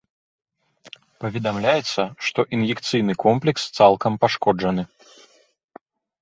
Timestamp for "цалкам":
3.81-4.13